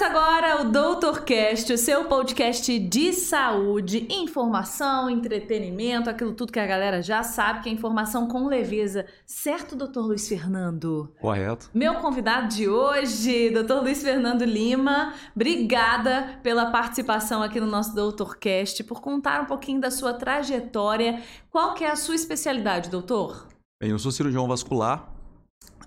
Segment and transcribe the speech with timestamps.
[0.00, 6.66] Começa agora o Doutorcast, o seu podcast de saúde, informação, entretenimento, aquilo tudo que a
[6.66, 9.04] galera já sabe, que é informação com leveza.
[9.26, 11.12] Certo, doutor Luiz Fernando?
[11.20, 11.68] Correto.
[11.74, 18.82] Meu convidado de hoje, doutor Luiz Fernando Lima, obrigada pela participação aqui no nosso Doutorcast,
[18.84, 21.22] por contar um pouquinho da sua trajetória.
[21.50, 23.48] Qual que é a sua especialidade, doutor?
[23.78, 25.12] Bem, eu sou cirurgião vascular,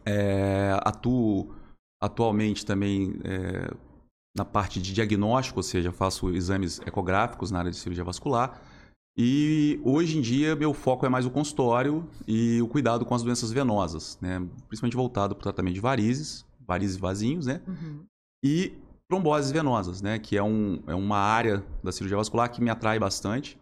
[0.05, 1.51] é, atuo
[1.99, 3.73] atualmente também é,
[4.35, 8.61] na parte de diagnóstico, ou seja, faço exames ecográficos na área de cirurgia vascular.
[9.15, 13.21] E hoje em dia meu foco é mais o consultório e o cuidado com as
[13.21, 14.39] doenças venosas, né?
[14.67, 17.61] principalmente voltado para o tratamento de varizes, varizes vazinhos, né?
[17.67, 18.05] Uhum.
[18.43, 18.73] E
[19.07, 20.17] tromboses venosas, né?
[20.17, 23.59] Que é, um, é uma área da cirurgia vascular que me atrai bastante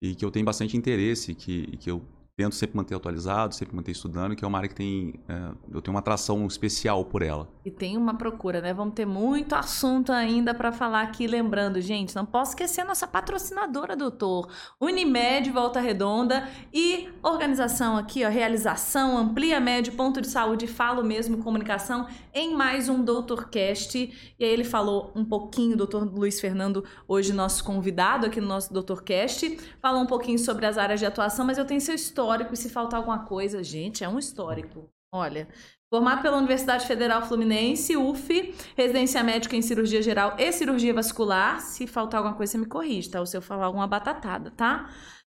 [0.00, 2.02] e que eu tenho bastante interesse, que, que eu
[2.42, 5.14] tento sempre manter atualizado, sempre manter estudando, que é uma área que tem.
[5.28, 7.48] É, eu tenho uma atração especial por ela.
[7.64, 8.74] E tem uma procura, né?
[8.74, 11.28] Vamos ter muito assunto ainda para falar aqui.
[11.28, 14.48] Lembrando, gente, não posso esquecer a nossa patrocinadora, doutor.
[14.80, 21.38] Unimed, Volta Redonda e organização aqui, ó, realização, Amplia Med, Ponto de Saúde, Falo Mesmo
[21.38, 23.96] Comunicação, em mais um Doutorcast.
[23.96, 28.72] E aí ele falou um pouquinho, doutor Luiz Fernando, hoje nosso convidado aqui no nosso
[28.72, 32.54] Doutorcast, falou um pouquinho sobre as áreas de atuação, mas eu tenho seu histórico histórico
[32.54, 34.88] e se faltar alguma coisa, gente, é um histórico.
[35.12, 35.46] Olha,
[35.92, 41.60] formado pela Universidade Federal Fluminense, UF, residência médica em cirurgia geral e cirurgia vascular.
[41.60, 43.20] Se faltar alguma coisa, você me corrige, tá?
[43.20, 44.90] Ou se eu falar alguma batatada, tá?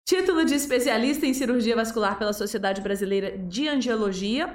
[0.07, 4.55] Título de especialista em cirurgia vascular pela Sociedade Brasileira de Angiologia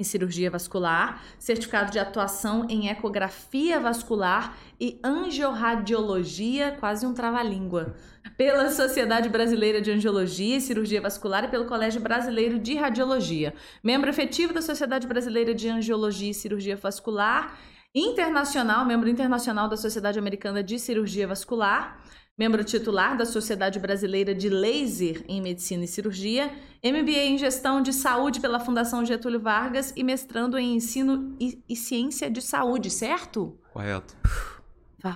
[0.00, 7.94] em cirurgia vascular, certificado de atuação em ecografia vascular e angiorradiologia, quase um trava-língua,
[8.36, 13.54] pela Sociedade Brasileira de Angiologia e Cirurgia Vascular e pelo Colégio Brasileiro de Radiologia.
[13.82, 17.56] Membro efetivo da Sociedade Brasileira de Angiologia e Cirurgia Vascular,
[17.94, 21.98] internacional, membro internacional da Sociedade Americana de Cirurgia Vascular,
[22.40, 26.50] membro titular da Sociedade Brasileira de Laser em Medicina e Cirurgia,
[26.82, 31.76] MBA em Gestão de Saúde pela Fundação Getúlio Vargas e mestrando em Ensino e, e
[31.76, 33.58] Ciência de Saúde, certo?
[33.74, 34.16] Correto.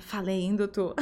[0.02, 0.94] Falei, hein, doutor?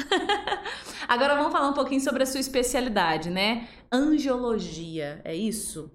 [1.09, 3.67] Agora vamos falar um pouquinho sobre a sua especialidade, né?
[3.91, 5.91] Angiologia, é isso?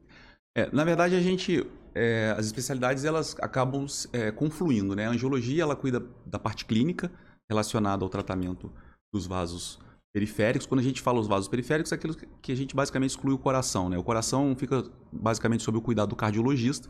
[0.53, 1.65] É, na verdade, a gente.
[1.95, 5.07] É, as especialidades elas acabam é, confluindo, né?
[5.07, 7.09] A angiologia ela cuida da parte clínica
[7.49, 8.69] relacionada ao tratamento
[9.11, 9.79] dos vasos
[10.17, 10.65] periféricos.
[10.65, 13.37] Quando a gente fala os vasos periféricos, é aquilo que a gente basicamente exclui o
[13.37, 13.87] coração.
[13.87, 13.97] Né?
[13.99, 16.89] O coração fica basicamente sob o cuidado do cardiologista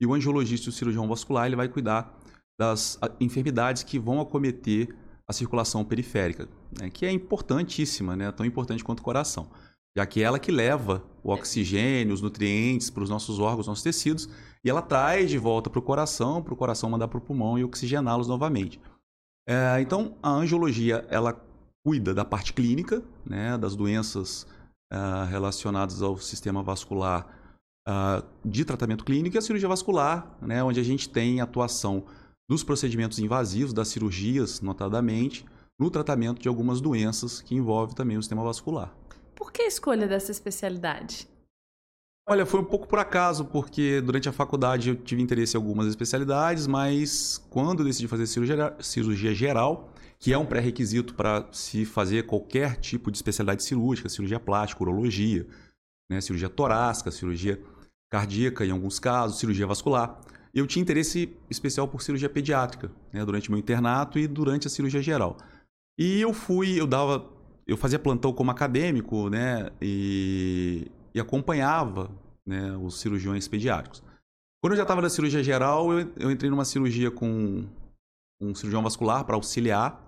[0.00, 2.16] e o angiologista e o cirurgião vascular ele vai cuidar
[2.56, 4.94] das enfermidades que vão acometer
[5.26, 6.48] a circulação periférica,
[6.80, 6.88] né?
[6.88, 8.30] que é importantíssima, né?
[8.30, 9.50] tão importante quanto o coração,
[9.96, 13.82] já que é ela que leva o oxigênio, os nutrientes para os nossos órgãos, nossos
[13.82, 14.28] tecidos,
[14.64, 17.58] e ela traz de volta para o coração, para o coração mandar para o pulmão
[17.58, 18.80] e oxigená-los novamente.
[19.48, 21.32] É, então, a angiologia ela
[21.88, 24.46] cuida da parte clínica, né, das doenças
[24.92, 27.26] uh, relacionadas ao sistema vascular
[27.88, 32.04] uh, de tratamento clínico e a cirurgia vascular, né, onde a gente tem atuação
[32.46, 35.46] dos procedimentos invasivos, das cirurgias, notadamente,
[35.80, 38.94] no tratamento de algumas doenças que envolvem também o sistema vascular.
[39.34, 41.26] Por que a escolha dessa especialidade?
[42.28, 45.86] Olha, foi um pouco por acaso, porque durante a faculdade eu tive interesse em algumas
[45.86, 51.84] especialidades, mas quando eu decidi fazer cirurgia, cirurgia geral, que é um pré-requisito para se
[51.84, 55.46] fazer qualquer tipo de especialidade cirúrgica, cirurgia plástica, urologia,
[56.10, 57.62] né, cirurgia torácica, cirurgia
[58.10, 60.20] cardíaca em alguns casos, cirurgia vascular.
[60.52, 65.00] Eu tinha interesse especial por cirurgia pediátrica, né, durante meu internato e durante a cirurgia
[65.00, 65.36] geral.
[65.96, 67.30] E eu fui, eu dava,
[67.66, 72.10] eu fazia plantão como acadêmico, né, e, e acompanhava,
[72.44, 74.02] né, os cirurgiões pediátricos.
[74.60, 77.64] Quando eu já estava na cirurgia geral, eu, eu entrei numa cirurgia com
[78.40, 80.07] um cirurgião vascular para auxiliar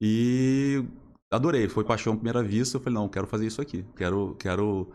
[0.00, 0.84] e
[1.30, 2.76] adorei, foi paixão à primeira vista.
[2.76, 4.88] Eu falei, não, quero fazer isso aqui, quero, quero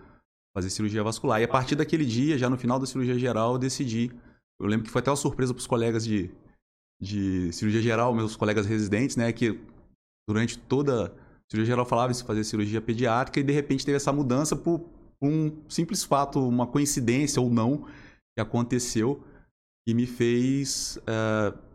[0.56, 1.42] fazer cirurgia vascular.
[1.42, 4.12] E a partir daquele dia, já no final da cirurgia geral, eu decidi.
[4.60, 6.30] Eu lembro que foi até uma surpresa para os colegas de,
[7.02, 9.60] de cirurgia geral, meus colegas residentes, né, que
[10.28, 11.12] durante toda a
[11.50, 15.30] cirurgia geral falava isso, fazer cirurgia pediátrica, e de repente teve essa mudança por, por
[15.30, 17.86] um simples fato, uma coincidência ou não,
[18.36, 19.24] que aconteceu
[19.88, 20.98] e me fez.
[20.98, 21.69] Uh,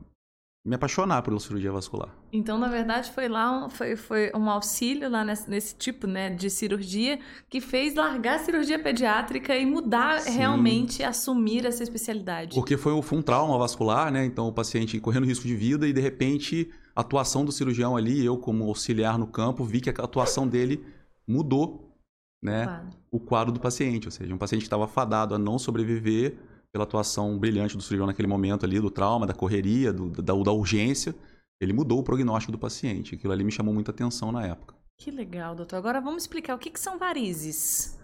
[0.64, 2.08] me apaixonar pela cirurgia vascular.
[2.32, 6.48] Então, na verdade, foi lá foi, foi um auxílio lá nesse, nesse, tipo né, de
[6.48, 7.20] cirurgia
[7.50, 10.38] que fez largar a cirurgia pediátrica e mudar Sim.
[10.38, 12.54] realmente, assumir essa especialidade.
[12.54, 14.24] Porque foi, foi um trauma vascular, né?
[14.24, 18.24] Então, o paciente correndo risco de vida e, de repente, a atuação do cirurgião ali,
[18.24, 20.82] eu como auxiliar no campo, vi que a atuação dele
[21.28, 21.94] mudou
[22.42, 22.88] né, claro.
[23.10, 24.06] o quadro do paciente.
[24.06, 26.38] Ou seja, um paciente que estava fadado a não sobreviver
[26.74, 30.52] pela atuação brilhante do cirurgião naquele momento ali, do trauma, da correria, do, da, da
[30.52, 31.14] urgência.
[31.60, 33.14] ele mudou o prognóstico do paciente.
[33.14, 34.74] Aquilo ali me chamou muita atenção na época.
[34.98, 35.76] Que legal, doutor.
[35.76, 37.96] Agora vamos explicar o que, que são varizes.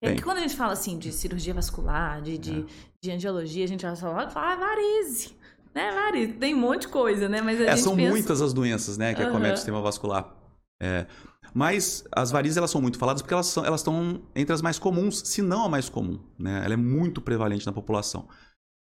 [0.00, 2.64] É que quando a gente fala assim de cirurgia vascular, de, de, é.
[3.02, 5.34] de angiologia, a gente já fala, fala ah, varize.
[5.74, 6.34] Né, varize.
[6.34, 7.42] Tem um monte de coisa, né?
[7.42, 8.10] Mas é, são pensa...
[8.10, 9.28] muitas as doenças, né, que uhum.
[9.28, 10.32] acometem o sistema vascular.
[10.80, 11.04] É,
[11.54, 14.78] mas as varizes elas são muito faladas porque elas, são, elas estão entre as mais
[14.78, 16.18] comuns, se não a mais comum.
[16.38, 16.62] Né?
[16.64, 18.28] Ela é muito prevalente na população.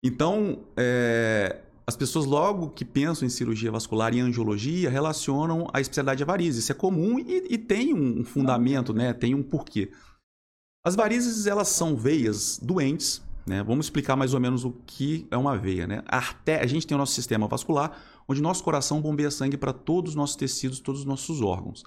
[0.04, 6.22] Então, é, as pessoas logo que pensam em cirurgia vascular e angiologia relacionam a especialidade
[6.22, 6.64] a varizes.
[6.64, 9.12] Isso é comum e, e tem um fundamento, né?
[9.12, 9.90] tem um porquê.
[10.84, 13.22] As varizes elas são veias doentes.
[13.46, 13.62] Né?
[13.62, 15.86] Vamos explicar mais ou menos o que é uma veia.
[15.86, 16.02] Né?
[16.06, 16.60] A, arté...
[16.60, 20.14] a gente tem o nosso sistema vascular, onde nosso coração bombeia sangue para todos os
[20.14, 21.82] nossos tecidos, todos os nossos órgãos.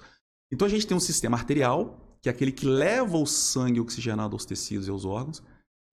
[0.52, 4.34] Então a gente tem um sistema arterial, que é aquele que leva o sangue oxigenado
[4.36, 5.42] aos tecidos e aos órgãos,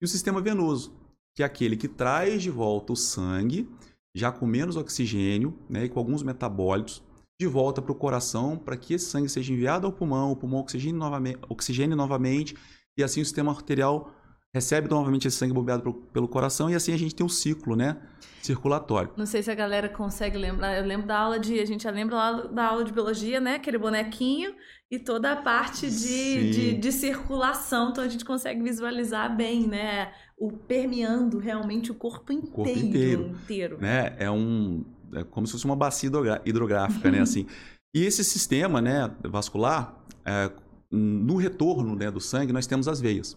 [0.00, 0.92] e o sistema venoso,
[1.34, 3.68] que é aquele que traz de volta o sangue,
[4.14, 7.02] já com menos oxigênio né, e com alguns metabólitos,
[7.40, 10.66] de volta para o coração, para que esse sangue seja enviado ao pulmão, o pulmão
[10.92, 12.54] novamente, oxigene novamente
[12.98, 14.12] e assim o sistema arterial
[14.54, 17.96] recebe novamente esse sangue bombeado pelo coração e assim a gente tem um ciclo, né?
[18.42, 19.12] Circulatório.
[19.16, 20.76] Não sei se a galera consegue lembrar.
[20.78, 21.60] Eu lembro da aula de.
[21.60, 23.56] A gente já lembra lá da aula de biologia, né?
[23.56, 24.54] Aquele bonequinho
[24.90, 27.90] e toda a parte de, de, de, circulação.
[27.90, 30.10] Então a gente consegue visualizar bem, né?
[30.38, 32.52] O permeando realmente o corpo inteiro.
[32.52, 33.22] Corpo inteiro.
[33.42, 33.78] inteiro.
[33.78, 34.16] Né?
[34.18, 34.84] É um.
[35.14, 36.10] É como se fosse uma bacia
[36.44, 37.20] hidrográfica, né?
[37.20, 37.46] Assim.
[37.92, 40.48] E esse sistema né, vascular, é,
[40.92, 43.36] no retorno né, do sangue, nós temos as veias.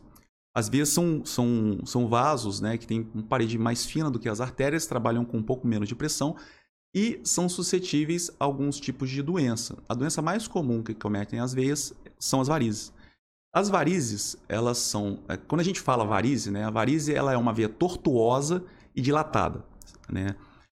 [0.55, 4.29] As veias são, são, são vasos né, que têm uma parede mais fina do que
[4.29, 6.35] as artérias, trabalham com um pouco menos de pressão
[6.95, 9.75] e são suscetíveis a alguns tipos de doença.
[9.89, 12.94] A doença mais comum que cometem as veias são as varizes.
[13.51, 15.19] As varizes, elas são...
[15.27, 18.63] É, quando a gente fala varize, né, a varize ela é uma veia tortuosa
[18.95, 19.65] e dilatada.
[20.07, 20.35] Né?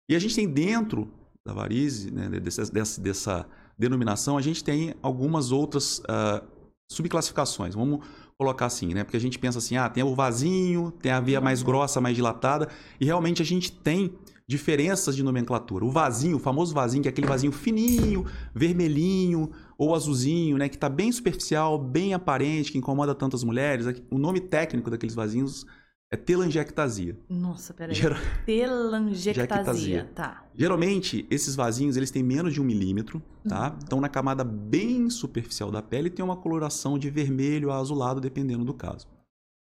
[0.09, 1.11] E a gente tem dentro
[1.45, 3.45] da varize, né, dessa, dessa, dessa
[3.77, 6.45] denominação, a gente tem algumas outras uh,
[6.89, 7.75] subclassificações.
[7.75, 8.05] Vamos
[8.37, 9.03] colocar assim, né?
[9.03, 12.15] Porque a gente pensa assim, ah, tem o vasinho, tem a via mais grossa, mais
[12.15, 12.67] dilatada,
[12.99, 14.13] e realmente a gente tem
[14.47, 15.85] diferenças de nomenclatura.
[15.85, 20.75] O vasinho, o famoso vasinho, que é aquele vasinho fininho, vermelhinho ou azulzinho, né, que
[20.75, 23.87] está bem superficial, bem aparente, que incomoda tantas mulheres.
[24.11, 25.65] O nome técnico daqueles vasinhos
[26.15, 27.17] é telangiectasia.
[27.29, 27.93] Nossa, peraí.
[27.93, 28.19] Geral...
[28.45, 30.45] Telangiectasia, tá.
[30.55, 33.71] Geralmente, esses vasinhos, eles têm menos de um milímetro, tá?
[33.71, 33.77] Uhum.
[33.77, 38.19] Estão na camada bem superficial da pele e tem uma coloração de vermelho a azulado,
[38.19, 39.07] dependendo do caso.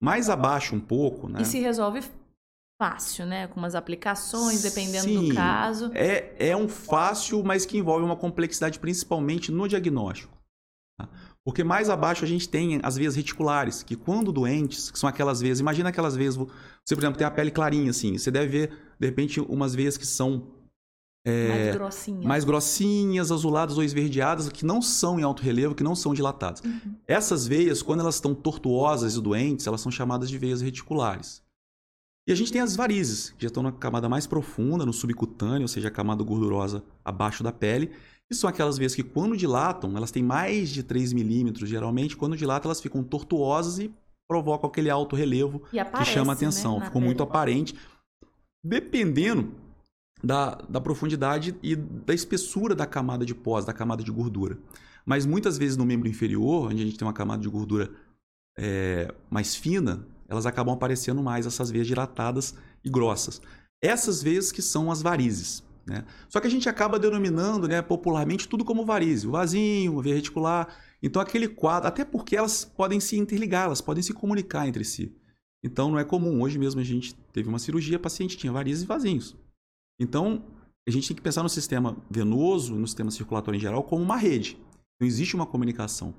[0.00, 1.42] Mais abaixo um pouco, né?
[1.42, 2.02] E se resolve
[2.80, 3.48] fácil, né?
[3.48, 5.90] Com umas aplicações, dependendo Sim, do caso.
[5.92, 10.38] É, é um fácil, mas que envolve uma complexidade principalmente no diagnóstico.
[10.96, 11.08] Tá?
[11.44, 15.40] Porque mais abaixo a gente tem as veias reticulares, que quando doentes, que são aquelas
[15.40, 18.72] veias, imagina aquelas veias, você, por exemplo, tem a pele clarinha assim, você deve ver,
[18.98, 20.58] de repente, umas veias que são
[21.24, 22.24] é, mais grossinhas.
[22.24, 26.60] mais grossinhas, azuladas ou esverdeadas, que não são em alto relevo, que não são dilatadas.
[26.60, 26.94] Uhum.
[27.06, 31.42] Essas veias, quando elas estão tortuosas e doentes, elas são chamadas de veias reticulares.
[32.26, 35.62] E a gente tem as varizes, que já estão na camada mais profunda, no subcutâneo,
[35.62, 37.90] ou seja, a camada gordurosa abaixo da pele,
[38.30, 42.16] e são aquelas veias que, quando dilatam, elas têm mais de 3 milímetros, geralmente.
[42.16, 43.94] Quando dilatam, elas ficam tortuosas e
[44.28, 46.78] provocam aquele alto relevo aparece, que chama atenção.
[46.78, 47.74] Né, Ficou muito aparente.
[48.62, 49.54] Dependendo
[50.22, 54.58] da, da profundidade e da espessura da camada de pós, da camada de gordura.
[55.06, 57.90] Mas muitas vezes no membro inferior, onde a gente tem uma camada de gordura
[58.58, 63.40] é, mais fina, elas acabam aparecendo mais essas veias dilatadas e grossas.
[63.82, 65.62] Essas veias que são as varizes.
[65.88, 66.04] Né?
[66.28, 70.68] Só que a gente acaba denominando né, popularmente tudo como varize, o vasinho, veia reticular.
[71.02, 75.16] Então aquele quadro, até porque elas podem se interligar, elas podem se comunicar entre si.
[75.64, 76.42] Então não é comum.
[76.42, 79.34] Hoje mesmo a gente teve uma cirurgia, a paciente tinha varizes e vasinhos.
[79.98, 80.44] Então
[80.86, 84.16] a gente tem que pensar no sistema venoso no sistema circulatório em geral como uma
[84.16, 84.58] rede.
[85.00, 86.14] Não existe uma comunicação.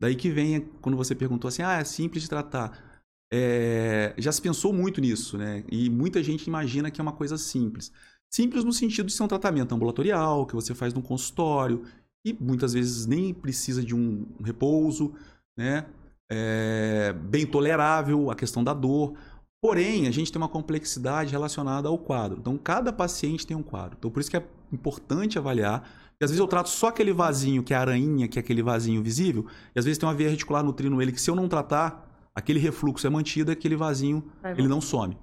[0.00, 2.92] Daí que vem quando você perguntou assim, ah, é simples de tratar.
[3.32, 5.64] É, já se pensou muito nisso, né?
[5.70, 7.92] E muita gente imagina que é uma coisa simples.
[8.34, 11.84] Simples no sentido de ser um tratamento ambulatorial, que você faz no consultório,
[12.24, 15.12] e muitas vezes nem precisa de um repouso,
[15.56, 15.86] né?
[16.30, 19.14] É bem tolerável a questão da dor.
[19.62, 22.38] Porém, a gente tem uma complexidade relacionada ao quadro.
[22.40, 23.96] Então, cada paciente tem um quadro.
[23.98, 25.80] Então, por isso que é importante avaliar.
[25.82, 28.62] Porque às vezes eu trato só aquele vasinho, que é a aranha, que é aquele
[28.62, 31.48] vasinho visível, e às vezes tem uma veia reticular nutrindo ele, que se eu não
[31.48, 34.24] tratar, aquele refluxo é mantido, aquele vasinho,
[34.56, 35.18] ele não some.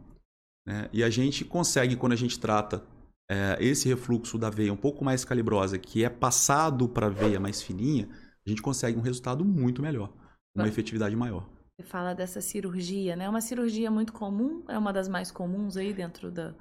[0.67, 0.89] Né?
[0.93, 2.83] E a gente consegue, quando a gente trata
[3.29, 7.39] é, esse refluxo da veia um pouco mais calibrosa, que é passado para a veia
[7.39, 8.09] mais fininha,
[8.45, 10.11] a gente consegue um resultado muito melhor,
[10.55, 11.47] uma efetividade maior.
[11.79, 13.25] Você fala dessa cirurgia, né?
[13.25, 14.63] É uma cirurgia muito comum?
[14.67, 16.53] É uma das mais comuns aí dentro da.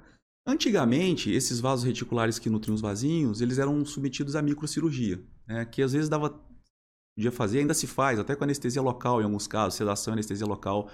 [0.47, 5.65] Antigamente, esses vasos reticulares que nutrem os vasinhos, eles eram submetidos à microcirurgia, né?
[5.65, 6.39] que às vezes dava
[7.19, 10.47] podia fazer, ainda se faz, até com anestesia local em alguns casos, sedação e anestesia
[10.47, 10.89] local.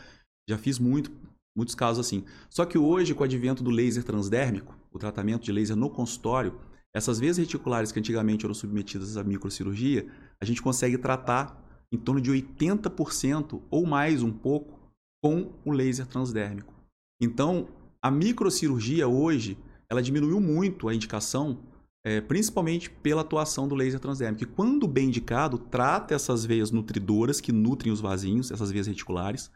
[0.49, 1.11] Já fiz muito,
[1.55, 2.23] muitos casos assim.
[2.49, 6.59] Só que hoje, com o advento do laser transdérmico, o tratamento de laser no consultório,
[6.93, 10.07] essas veias reticulares que antigamente eram submetidas à microcirurgia,
[10.41, 14.91] a gente consegue tratar em torno de 80% ou mais um pouco
[15.23, 16.73] com o laser transdérmico.
[17.21, 17.67] Então,
[18.01, 19.57] a microcirurgia hoje,
[19.89, 21.59] ela diminuiu muito a indicação
[22.05, 27.41] é, principalmente pela atuação do laser transdérmico, que quando bem indicado, trata essas veias nutridoras
[27.41, 29.49] que nutrem os vasinhos, essas veias reticulares,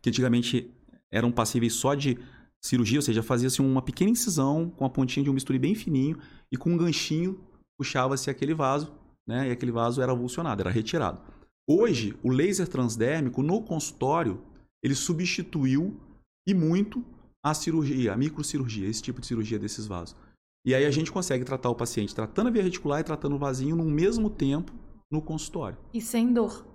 [0.00, 0.70] que antigamente
[1.12, 2.18] eram passíveis só de
[2.62, 6.18] cirurgia, ou seja, fazia-se uma pequena incisão com a pontinha de um bisturi bem fininho
[6.50, 7.40] e com um ganchinho
[7.78, 8.92] puxava-se aquele vaso,
[9.26, 11.20] né, e aquele vaso era avulsionado, era retirado.
[11.68, 14.40] Hoje, o laser transdérmico no consultório,
[14.82, 16.00] ele substituiu
[16.46, 17.04] e muito
[17.44, 20.16] a cirurgia, a microcirurgia, esse tipo de cirurgia desses vasos.
[20.64, 23.38] E aí a gente consegue tratar o paciente tratando a via reticular e tratando o
[23.38, 24.72] vasinho no mesmo tempo
[25.10, 25.78] no consultório.
[25.94, 26.66] E sem dor.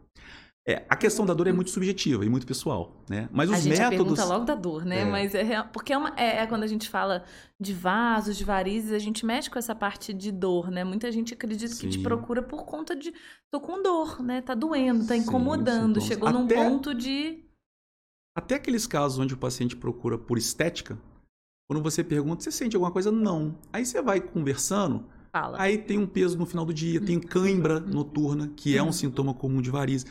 [0.67, 3.27] É, a questão da dor é muito subjetiva e muito pessoal, né?
[3.31, 3.97] Mas os a gente métodos.
[3.97, 4.99] pergunta logo da dor, né?
[5.01, 5.05] É.
[5.05, 7.23] Mas é real, porque é, uma, é, é quando a gente fala
[7.59, 10.83] de vasos, de varizes, a gente mexe com essa parte de dor, né?
[10.83, 12.03] Muita gente acredita que te Sim.
[12.03, 13.11] procura por conta de
[13.51, 14.39] tô com dor, né?
[14.41, 16.03] Tá doendo, tá Sim, incomodando, sintomas.
[16.07, 17.43] chegou num Até- ponto de
[18.37, 20.95] Até aqueles casos onde o paciente procura por estética,
[21.67, 23.11] quando você pergunta, você sente alguma coisa?
[23.11, 23.57] Não.
[23.73, 25.59] Aí você vai conversando, fala.
[25.59, 29.33] aí tem um peso no final do dia, tem cãibra noturna, que é um sintoma
[29.33, 30.05] comum de varize.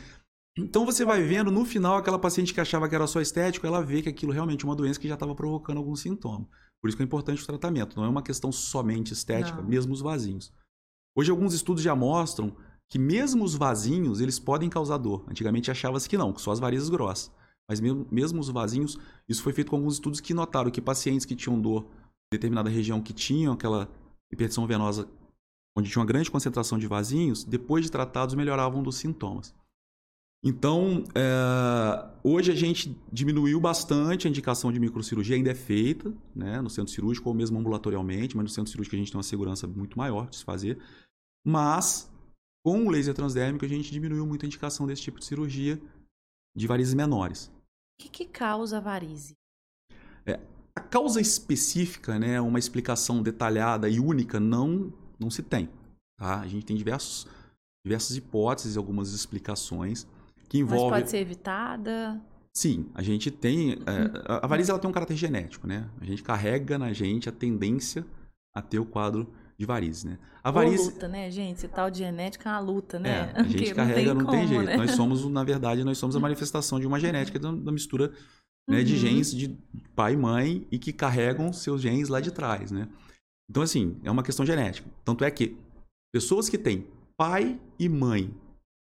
[0.57, 3.81] Então você vai vendo, no final, aquela paciente que achava que era só estético, ela
[3.81, 6.47] vê que aquilo realmente é uma doença que já estava provocando algum sintoma.
[6.81, 7.95] Por isso que é importante o tratamento.
[7.95, 9.67] Não é uma questão somente estética, Não.
[9.67, 10.51] mesmo os vasinhos.
[11.15, 12.55] Hoje alguns estudos já mostram
[12.89, 15.25] que mesmo os vasinhos, eles podem causar dor.
[15.29, 17.31] Antigamente achava-se que não, que só as varizes grossas.
[17.69, 18.97] Mas mesmo, mesmo os vasinhos,
[19.29, 22.69] isso foi feito com alguns estudos que notaram que pacientes que tinham dor em determinada
[22.69, 23.89] região, que tinham aquela
[24.29, 25.07] hipertensão venosa,
[25.77, 29.53] onde tinha uma grande concentração de vasinhos, depois de tratados melhoravam dos sintomas.
[30.43, 36.59] Então, é, hoje a gente diminuiu bastante a indicação de microcirurgia, ainda é feita né,
[36.61, 39.67] no centro cirúrgico ou mesmo ambulatorialmente, mas no centro cirúrgico a gente tem uma segurança
[39.67, 40.81] muito maior de se fazer.
[41.45, 42.11] Mas,
[42.65, 45.79] com o laser transdérmico, a gente diminuiu muito a indicação desse tipo de cirurgia
[46.57, 47.51] de varizes menores.
[47.99, 49.35] O que, que causa varize?
[50.73, 55.69] A causa específica, né, uma explicação detalhada e única, não, não se tem.
[56.17, 56.39] Tá?
[56.39, 57.27] A gente tem diversos,
[57.85, 60.07] diversas hipóteses e algumas explicações
[60.51, 60.99] que Mas envolvem.
[60.99, 62.21] pode ser evitada?
[62.53, 63.71] Sim, a gente tem.
[63.73, 63.77] é,
[64.27, 65.89] a- a varize ela tem um caráter genético, né?
[66.01, 68.05] A gente carrega na gente a tendência
[68.53, 70.17] a ter o quadro de varize, né?
[70.43, 70.83] A Ou varize.
[70.83, 71.57] luta, né, gente?
[71.57, 73.31] Esse tal de genética é uma luta, né?
[73.33, 74.65] É, a gente Porque carrega, não tem, como, jeito.
[74.65, 74.75] né?
[74.77, 78.11] Nós somos, na verdade, nós somos a manifestação de uma genética da, mistura
[78.69, 78.99] né, de Uhum.
[78.99, 79.57] genes de
[79.95, 82.89] pai e mãe e que carregam seus genes lá de trás, né?
[83.49, 84.89] Então, assim, é uma questão genética.
[85.05, 85.57] Tanto é que
[86.13, 86.85] pessoas que têm
[87.17, 88.33] pai e mãe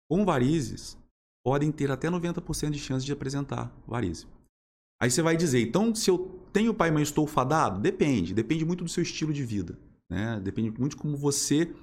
[0.09, 0.97] com varizes
[1.43, 4.27] podem ter até 90% de chance de apresentar varize.
[5.01, 7.79] Aí você vai dizer, então, se eu tenho pai e mãe, estou fadado?
[7.79, 8.33] Depende.
[8.33, 9.79] Depende muito do seu estilo de vida.
[10.09, 10.39] Né?
[10.43, 11.73] Depende muito como você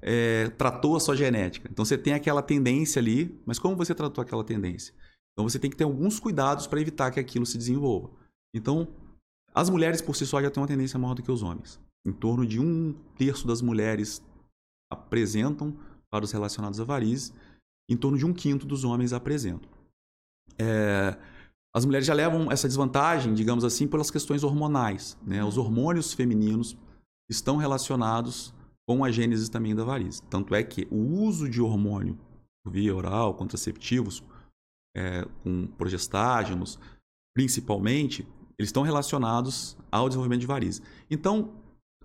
[0.00, 1.68] é, tratou a sua genética.
[1.70, 4.94] Então, você tem aquela tendência ali, mas como você tratou aquela tendência?
[5.32, 8.10] Então, você tem que ter alguns cuidados para evitar que aquilo se desenvolva.
[8.54, 8.86] Então,
[9.52, 11.80] as mulheres por si só já têm uma tendência maior do que os homens.
[12.06, 14.22] Em torno de um terço das mulheres
[14.90, 15.76] apresentam
[16.10, 17.32] quadros relacionados a varizes,
[17.90, 19.68] em torno de um quinto dos homens apresentam.
[20.56, 21.18] É,
[21.74, 25.18] as mulheres já levam essa desvantagem, digamos assim, pelas questões hormonais.
[25.26, 25.44] Né?
[25.44, 26.76] Os hormônios femininos
[27.28, 28.54] estão relacionados
[28.88, 30.22] com a gênese também da varize.
[30.24, 32.18] Tanto é que o uso de hormônio
[32.66, 34.22] via oral, contraceptivos,
[34.96, 36.78] é, com progestágenos,
[37.34, 38.26] principalmente,
[38.58, 40.82] eles estão relacionados ao desenvolvimento de varize.
[41.10, 41.52] Então,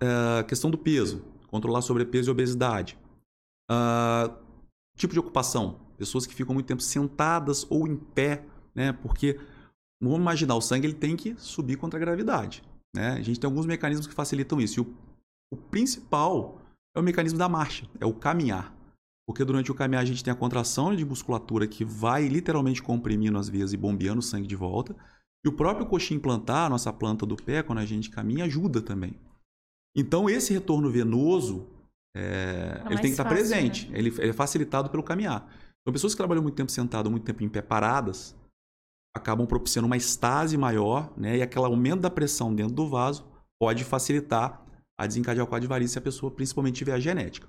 [0.00, 2.98] a questão do peso, controlar sobrepeso e obesidade.
[3.68, 4.30] Ah,
[4.96, 8.92] tipo de ocupação, pessoas que ficam muito tempo sentadas ou em pé, né?
[8.92, 9.38] Porque
[10.00, 12.62] vamos imaginar, o sangue ele tem que subir contra a gravidade,
[12.94, 13.12] né?
[13.12, 14.80] A gente tem alguns mecanismos que facilitam isso.
[14.80, 14.94] E o,
[15.52, 16.60] o principal
[16.96, 18.74] é o mecanismo da marcha, é o caminhar.
[19.26, 23.36] Porque durante o caminhar a gente tem a contração de musculatura que vai literalmente comprimindo
[23.36, 24.94] as veias e bombeando o sangue de volta.
[25.44, 29.18] E o próprio coxim plantar, nossa planta do pé, quando a gente caminha, ajuda também.
[29.96, 31.66] Então, esse retorno venoso,
[32.16, 33.90] é, ele tem que estar fácil, presente.
[33.92, 35.46] Ele, ele é facilitado pelo caminhar.
[35.82, 38.34] Então, pessoas que trabalham muito tempo sentado, muito tempo em pé paradas,
[39.14, 41.36] acabam propiciando uma estase maior, né?
[41.38, 43.24] E aquele aumento da pressão dentro do vaso
[43.60, 44.62] pode facilitar
[44.98, 47.46] a desencadear o quadro de varize se a pessoa principalmente tiver a genética.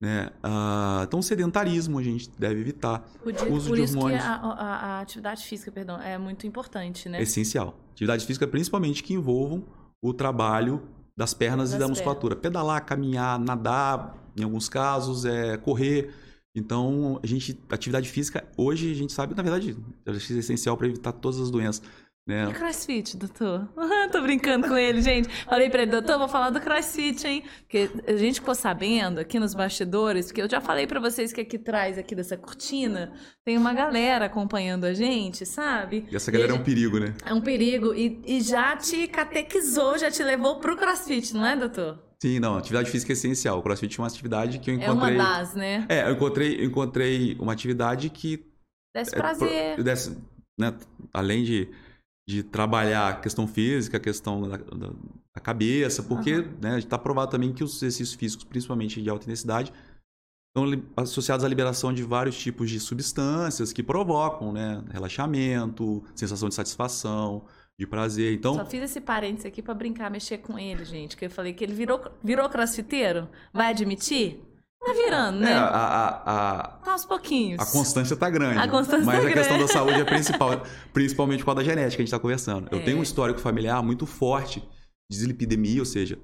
[0.00, 0.30] Né?
[0.42, 3.00] Ah, então, sedentarismo a gente deve evitar.
[3.22, 4.22] Por, di- uso por de isso que hormônios.
[4.24, 7.20] a, a- a atividade física, perdão, é muito importante, né?
[7.22, 7.78] Essencial.
[7.92, 9.64] Atividade física, principalmente, que envolvam
[10.02, 12.36] o trabalho das pernas Das e da musculatura.
[12.36, 16.12] Pedalar, caminhar, nadar, em alguns casos, é, correr.
[16.54, 21.12] Então, a gente, atividade física, hoje a gente sabe, na verdade, é essencial para evitar
[21.12, 21.82] todas as doenças.
[22.26, 22.48] Né?
[22.50, 23.68] E crossfit, doutor?
[24.10, 25.28] Tô brincando com ele, gente.
[25.44, 27.44] Falei pra ele, doutor, vou falar do crossfit, hein?
[27.60, 31.40] Porque a gente ficou sabendo aqui nos bastidores, porque eu já falei pra vocês que
[31.40, 33.12] aqui atrás, aqui dessa cortina,
[33.44, 36.04] tem uma galera acompanhando a gente, sabe?
[36.10, 37.14] E essa galera E é um perigo, né?
[37.24, 37.94] É um perigo.
[37.94, 42.02] E, e já te catequizou, já te levou pro crossfit, não é, doutor?
[42.20, 43.58] Sim, não, atividade física é essencial.
[43.58, 45.16] O CrossFit é uma atividade que eu É uma encontrei.
[45.18, 45.86] das, né?
[45.88, 48.42] É, eu encontrei, eu encontrei uma atividade que
[48.92, 49.74] Desse é, prazer.
[49.74, 50.16] pro- desse,
[50.58, 50.74] né,
[51.12, 51.68] além de,
[52.28, 54.92] de trabalhar a questão física, a questão da, da-
[55.34, 59.72] da cabeça, porque né, está provado também que os exercícios físicos, principalmente de alta intensidade,
[60.48, 66.54] estão associados à liberação de vários tipos de substâncias que provocam né, relaxamento, sensação de
[66.54, 67.44] satisfação,
[67.78, 68.32] de prazer.
[68.34, 71.16] Então, Só fiz esse parênteses aqui pra brincar, mexer com ele, gente.
[71.16, 73.28] Que eu falei que ele virou, virou crossfiteiro.
[73.52, 74.42] Vai admitir?
[74.86, 75.50] Tá virando, né?
[75.50, 76.08] é, a, a,
[76.60, 77.60] a, Tá aos pouquinhos.
[77.60, 78.58] A constância tá grande.
[78.58, 79.72] A constância mas tá a questão grande.
[79.72, 80.62] da saúde é principal,
[80.92, 82.68] principalmente por causa da genética que a gente está conversando.
[82.70, 82.82] Eu É.
[82.82, 84.60] tenho um histórico familiar muito forte
[85.10, 86.18] de dislipidemia, ou seja,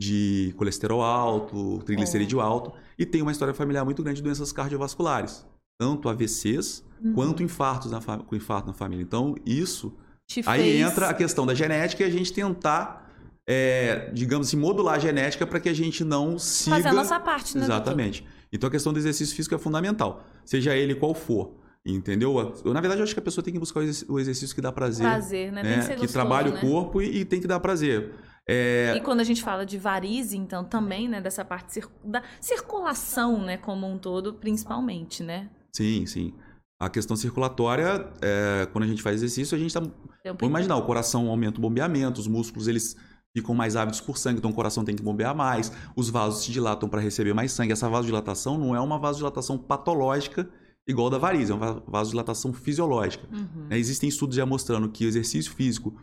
[0.00, 2.42] de colesterol alto, triglicerídeo É.
[2.42, 5.46] alto, e tenho uma história familiar muito grande de doenças cardiovasculares,
[5.80, 7.12] tanto AVCs Uhum.
[7.14, 9.02] quanto infartos na com infarto na família.
[9.02, 13.11] Então, isso Te aí fez- entra a questão da genética e a gente tentar
[13.48, 17.18] é, digamos assim, modular a genética para que a gente não siga Fazer a nossa
[17.20, 18.24] parte, né, Exatamente.
[18.52, 21.60] Então a questão do exercício físico é fundamental, seja ele qual for.
[21.84, 22.54] Entendeu?
[22.64, 24.54] Eu, na verdade, eu acho que a pessoa tem que buscar o exerc- o exercício
[24.54, 25.04] que dá prazer.
[25.04, 25.62] Prazer, né?
[25.62, 25.78] Tem né?
[25.78, 26.58] que ser que trabalha né?
[26.58, 28.14] o corpo e, e tem que dar prazer.
[28.48, 32.22] É, E quando a gente fala de varize, então, também, né, dessa parte cir- da
[32.40, 35.48] circulação, né, como um todo, principalmente, né?
[35.72, 36.32] Sim, sim.
[36.80, 39.80] A questão circulatória, é, quando a gente faz exercício, a gente está
[40.24, 42.96] Vamos imaginar, o coração aumenta o bombeamento, os músculos eles
[43.36, 46.52] ficam mais ávidos por sangue, então o coração tem que bombear mais, os vasos se
[46.52, 47.72] dilatam para receber mais sangue.
[47.72, 50.48] Essa vasodilatação não é uma vasodilatação patológica
[50.86, 53.26] igual da varize, é uma va- vasodilatação fisiológica.
[53.32, 53.66] Uhum.
[53.68, 53.78] né?
[53.78, 55.94] Existem estudos já mostrando que o exercício físico,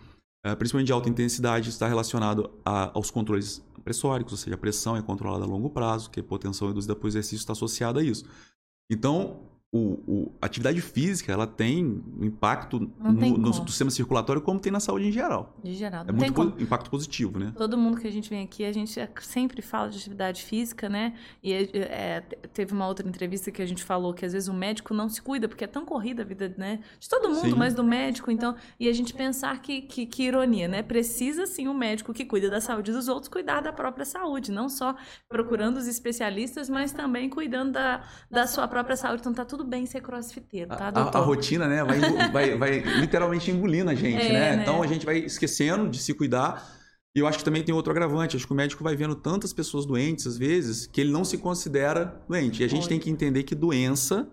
[0.44, 4.96] eh, principalmente de alta intensidade, está relacionado a- aos controles pressóricos, ou seja, a pressão
[4.98, 8.24] é controlada a longo prazo, que a hipotensão induzida por exercício está associada a isso.
[8.92, 9.78] Então, o,
[10.08, 11.86] o- a atividade física ela tem
[12.20, 15.56] um impacto Não tem no, no sistema circulatório como tem na saúde em geral.
[15.64, 16.04] De geral.
[16.08, 17.54] É Não muito po- impacto positivo, né?
[17.56, 21.14] Todo mundo que a gente vem aqui, a gente sempre fala de atividade física, né?
[21.44, 24.92] E é, teve uma outra entrevista que a gente falou que às vezes o médico
[24.92, 26.80] não se cuida, porque é tão corrida a vida, né?
[27.00, 27.56] De todo mundo, Sim.
[27.56, 28.56] mas do médico, então.
[28.80, 30.82] E a gente pensar que, que, que ironia, né?
[30.82, 34.68] Precisa sim o médico que cuida da saúde dos outros cuidar da própria saúde, não
[34.68, 34.96] só
[35.28, 39.20] procurando os especialistas, mas também cuidando da, da sua própria saúde.
[39.22, 41.18] Então tá tudo bem ser crossfiteiro, tá, A, a- doutor?
[41.18, 42.00] a rotina, né, vai,
[42.32, 44.56] vai, vai literalmente engolindo a gente, É, né?
[44.58, 44.62] né?
[44.64, 46.78] Então a gente vai esquecendo de se cuidar.
[47.16, 48.36] E eu acho que também tem outro agravante.
[48.38, 51.38] Acho que o médico vai vendo tantas pessoas doentes, às vezes, que ele não se
[51.40, 52.62] considera doente.
[52.62, 52.90] E a gente Olha.
[52.90, 54.28] tem que entender que doença.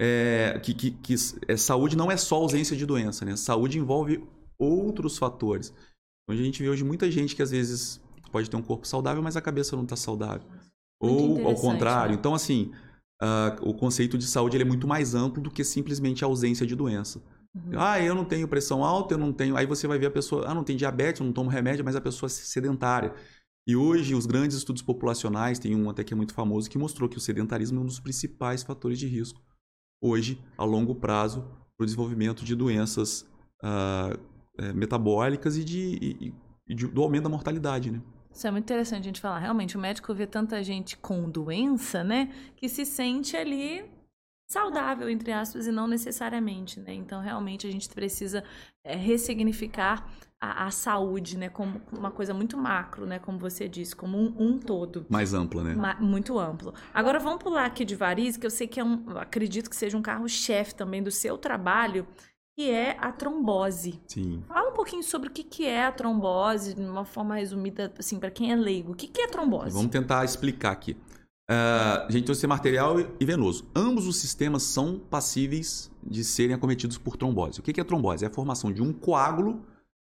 [0.00, 1.14] É, que, que, que
[1.46, 3.36] é, saúde não é só ausência de doença, né?
[3.36, 4.24] Saúde envolve
[4.58, 5.74] outros fatores.
[6.24, 8.00] Então, a gente vê hoje muita gente que às vezes
[8.32, 10.46] pode ter um corpo saudável, mas a cabeça não está saudável.
[11.02, 12.12] Muito Ou ao contrário.
[12.12, 12.18] né?
[12.18, 12.72] Então, assim,
[13.20, 16.74] ah, o conceito de saúde é muito mais amplo do que simplesmente a ausência de
[16.74, 17.22] doença.
[17.54, 17.72] Uhum.
[17.78, 19.56] Ah, eu não tenho pressão alta, eu não tenho.
[19.56, 21.96] Aí você vai ver a pessoa, ah, não tem diabetes, eu não tomo remédio, mas
[21.96, 23.14] a pessoa é sedentária.
[23.66, 27.08] E hoje, os grandes estudos populacionais, tem um até que é muito famoso, que mostrou
[27.08, 29.40] que o sedentarismo é um dos principais fatores de risco,
[30.02, 31.42] hoje, a longo prazo,
[31.76, 33.26] para o desenvolvimento de doenças
[34.58, 36.34] eh, metabólicas e, de, e-
[36.68, 38.00] e do aumento da mortalidade, né?
[38.32, 39.38] Isso é muito interessante a gente falar.
[39.38, 42.32] Realmente, o médico vê tanta gente com doença, né?
[42.56, 43.84] Que se sente ali
[44.48, 46.92] saudável, entre aspas, e não necessariamente, né?
[46.94, 48.42] Então, realmente, a gente precisa
[48.84, 50.08] é, ressignificar
[50.40, 51.48] a, a saúde, né?
[51.48, 53.18] Como uma coisa muito macro, né?
[53.18, 55.06] Como você disse, como um, um todo.
[55.08, 55.74] Mais ampla, né?
[55.74, 56.72] Ma- muito amplo.
[56.94, 59.96] Agora vamos pular aqui de variz, que eu sei que é um, acredito que seja
[59.96, 62.06] um carro-chefe também do seu trabalho,
[62.60, 63.98] que é a trombose.
[64.06, 64.42] Sim.
[64.46, 68.18] Fala um pouquinho sobre o que, que é a trombose, de uma forma resumida, assim,
[68.20, 68.92] para quem é leigo.
[68.92, 69.72] O que, que é trombose?
[69.74, 70.94] Vamos tentar explicar aqui.
[71.48, 73.66] A gente tem o sistema arterial e venoso.
[73.74, 77.60] Ambos os sistemas são passíveis de serem acometidos por trombose.
[77.60, 78.24] O que que é trombose?
[78.26, 79.64] É a formação de um coágulo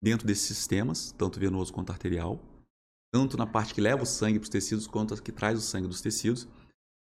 [0.03, 2.39] dentro desses sistemas, tanto venoso quanto arterial,
[3.13, 5.61] tanto na parte que leva o sangue para os tecidos quanto a que traz o
[5.61, 6.47] sangue dos tecidos.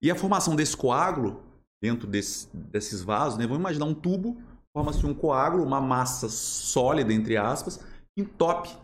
[0.03, 1.41] E a formação desse coágulo
[1.81, 3.45] dentro desse- desses vasos, né?
[3.47, 4.37] vamos imaginar um tubo,
[4.75, 7.79] forma-se um coágulo, uma massa sólida, entre aspas,
[8.17, 8.75] entope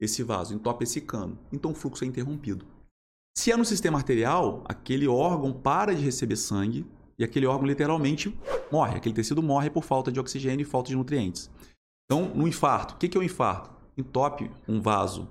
[0.00, 1.38] esse vaso, entope esse cano.
[1.50, 2.66] Então o fluxo é interrompido.
[3.36, 6.86] Se é no sistema arterial, aquele órgão para de receber sangue
[7.18, 8.38] e aquele órgão literalmente
[8.70, 8.96] morre.
[8.96, 11.50] Aquele tecido morre por falta de oxigênio e falta de nutrientes.
[12.04, 13.70] Então, no infarto, o que é o infarto?
[13.96, 15.28] Entope um vaso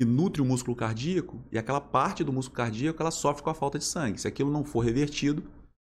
[0.00, 3.54] que nutre o músculo cardíaco e aquela parte do músculo cardíaco ela sofre com a
[3.54, 4.20] falta de sangue.
[4.20, 5.42] Se aquilo não for revertido,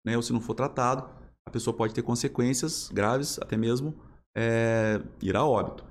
[0.04, 1.08] né, ou se não for tratado,
[1.46, 3.94] a pessoa pode ter consequências graves, até mesmo
[4.36, 5.84] é, ir a óbito.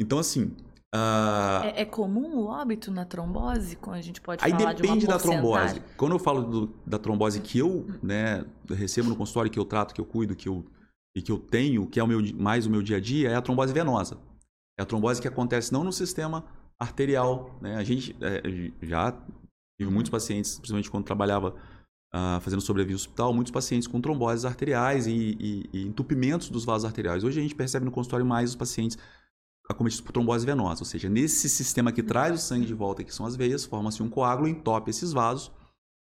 [0.00, 0.54] Então, assim.
[0.94, 1.64] Uh...
[1.64, 3.76] É, é, comum o óbito na trombose?
[3.76, 5.82] Quando a gente pode Aí falar depende de da trombose.
[5.96, 9.94] Quando eu falo do, da trombose que eu né, recebo no consultório, que eu trato,
[9.94, 10.64] que eu cuido, que eu,
[11.16, 13.34] e que eu tenho, que é o meu, mais o meu dia a dia, é
[13.34, 14.18] a trombose venosa.
[14.78, 16.44] É a trombose que acontece não no sistema
[16.78, 17.58] arterial.
[17.60, 17.76] Né?
[17.76, 18.42] A gente é,
[18.82, 19.12] já
[19.80, 21.54] tive muitos pacientes, principalmente quando trabalhava
[22.14, 26.84] uh, fazendo sobrevivo hospital, muitos pacientes com tromboses arteriais e, e, e, entupimentos dos vasos
[26.84, 27.24] arteriais.
[27.24, 28.98] Hoje a gente percebe no consultório mais os pacientes
[29.68, 33.14] acometidos por trombose venosa, ou seja, nesse sistema que traz o sangue de volta, que
[33.14, 35.50] são as veias, forma-se um coágulo, entope esses vasos,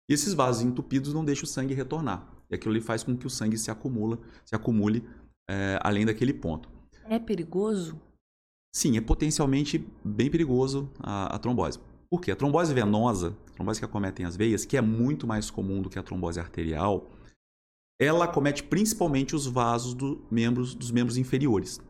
[0.08, 2.28] e esses vasos entupidos não deixam o sangue retornar.
[2.50, 5.08] E aquilo ali faz com que o sangue se acumula, se acumule
[5.48, 6.68] é, além daquele ponto.
[7.06, 7.98] É perigoso?
[8.74, 11.78] Sim, é potencialmente bem perigoso a, a trombose.
[12.14, 12.30] Por quê?
[12.30, 15.90] A trombose venosa, a trombose que acometem as veias, que é muito mais comum do
[15.90, 17.10] que a trombose arterial,
[18.00, 21.80] ela acomete principalmente os vasos do membros, dos membros inferiores.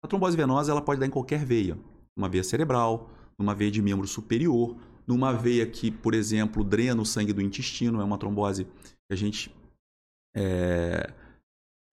[0.00, 1.76] A trombose venosa ela pode dar em qualquer veia,
[2.16, 7.04] uma veia cerebral, numa veia de membro superior, numa veia que, por exemplo, drena o
[7.04, 9.52] sangue do intestino, é uma trombose que a gente
[10.36, 11.12] é,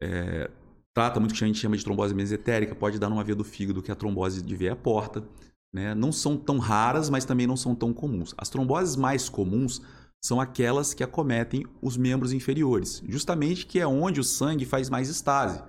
[0.04, 0.52] é,
[0.94, 3.82] trata muito que a gente chama de trombose mesentérica, pode dar numa veia do fígado,
[3.82, 5.28] que é a trombose de veia porta.
[5.76, 5.94] Né?
[5.94, 8.34] Não são tão raras, mas também não são tão comuns.
[8.38, 9.82] As tromboses mais comuns
[10.24, 15.10] são aquelas que acometem os membros inferiores, justamente que é onde o sangue faz mais
[15.10, 15.62] estase,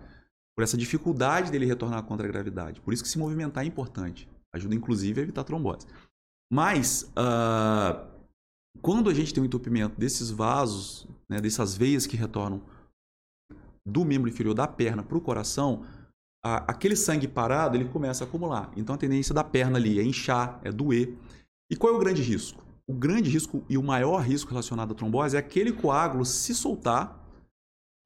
[0.56, 2.80] por essa dificuldade dele retornar contra a gravidade.
[2.80, 4.28] Por isso que se movimentar é importante.
[4.54, 5.88] Ajuda, inclusive, a evitar trombose.
[6.52, 8.06] Mas, uh,
[8.80, 12.62] quando a gente tem um entupimento desses vasos, né, dessas veias que retornam
[13.84, 15.84] do membro inferior da perna para o coração,
[16.46, 18.70] a, aquele sangue parado ele começa a acumular.
[18.76, 21.12] Então a tendência da perna ali é inchar, é doer.
[21.68, 22.64] E qual é o grande risco?
[22.86, 27.20] O grande risco e o maior risco relacionado à trombose é aquele coágulo se soltar,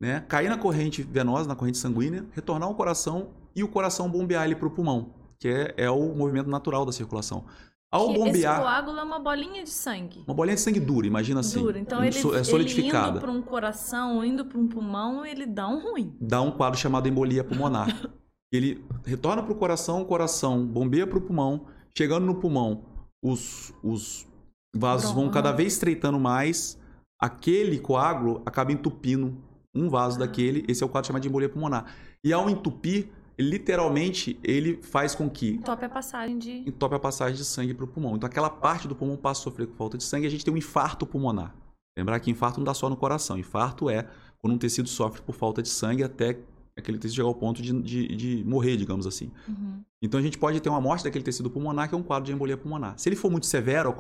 [0.01, 4.47] né, cair na corrente venosa, na corrente sanguínea, retornar ao coração e o coração bombear
[4.47, 7.45] ele para o pulmão, que é, é o movimento natural da circulação.
[7.93, 8.55] Ao que bombear.
[8.55, 10.23] Esse coágulo é uma bolinha de sangue.
[10.27, 11.61] Uma bolinha de sangue dura, imagina assim.
[11.61, 11.79] Dura.
[11.79, 13.09] Então ele, é solidificada.
[13.09, 16.17] ele indo para um coração, indo para um pulmão, ele dá um ruim.
[16.21, 17.89] Dá um quadro chamado embolia pulmonar.
[18.53, 22.85] ele retorna para o coração, o coração bombeia para o pulmão, chegando no pulmão,
[23.23, 24.27] os, os
[24.75, 26.79] vasos vão cada vez estreitando mais,
[27.21, 29.37] aquele coágulo acaba entupindo
[29.75, 30.21] um vaso ah.
[30.21, 31.95] daquele, esse é o quadro chamado de embolia pulmonar.
[32.25, 33.09] E ao entupir,
[33.39, 35.53] literalmente, ele faz com que...
[35.53, 36.69] Entope a passagem de...
[36.69, 38.17] Entope a passagem de sangue para o pulmão.
[38.17, 40.45] Então aquela parte do pulmão passa a sofrer com falta de sangue e a gente
[40.45, 41.55] tem um infarto pulmonar.
[41.97, 43.39] Lembrar que infarto não dá só no coração.
[43.39, 44.09] Infarto é
[44.39, 46.39] quando um tecido sofre por falta de sangue até
[46.81, 49.31] aquele tecido chegar ao ponto de, de, de morrer, digamos assim.
[49.49, 49.83] Uhum.
[50.03, 52.33] Então a gente pode ter uma morte daquele tecido pulmonar, que é um quadro de
[52.33, 52.99] embolia pulmonar.
[52.99, 53.95] Se ele for muito severo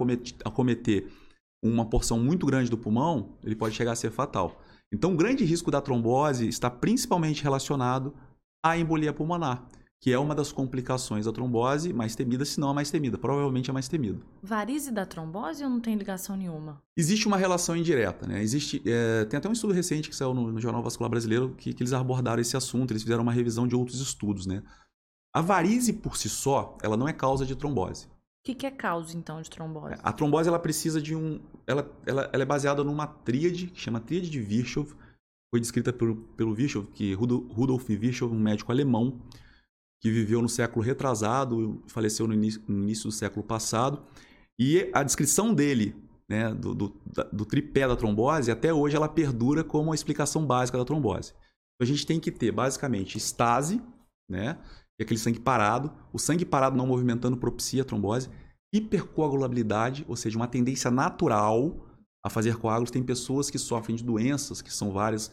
[0.44, 1.10] ao cometer
[1.62, 4.60] uma porção muito grande do pulmão, ele pode chegar a ser fatal.
[4.92, 8.14] Então o grande risco da trombose está principalmente relacionado
[8.64, 9.68] à embolia pulmonar
[10.00, 13.18] que é uma das complicações da trombose mais temida, se não a mais temida.
[13.18, 14.18] Provavelmente a mais temida.
[14.42, 16.82] Varize da trombose ou não tem ligação nenhuma?
[16.96, 18.42] Existe uma relação indireta, né?
[18.42, 21.74] Existe, é, tem até um estudo recente que saiu no, no Jornal Vascular Brasileiro que,
[21.74, 24.62] que, eles abordaram esse assunto, eles fizeram uma revisão de outros estudos, né?
[25.34, 28.06] A varize por si só, ela não é causa de trombose.
[28.06, 29.96] O que, que, é causa, então, de trombose?
[30.02, 31.38] A trombose, ela precisa de um...
[31.66, 34.86] Ela, ela, ela é baseada numa tríade, que chama tríade de Virchow.
[35.52, 39.20] Foi descrita pelo, pelo Virchow, que Rudolf Virchow, um médico alemão,
[40.00, 44.02] que viveu no século retrasado, faleceu no início, no início do século passado.
[44.58, 45.94] E a descrição dele,
[46.28, 47.00] né, do, do,
[47.32, 51.34] do, tripé da trombose, até hoje ela perdura como a explicação básica da trombose.
[51.80, 53.80] A gente tem que ter, basicamente, estase,
[54.28, 54.58] né,
[55.00, 55.90] é aquele sangue parado.
[56.12, 58.28] O sangue parado não movimentando propicia a trombose.
[58.72, 61.86] Hipercoagulabilidade, ou seja, uma tendência natural
[62.24, 62.90] a fazer coágulos.
[62.90, 65.32] Tem pessoas que sofrem de doenças, que são várias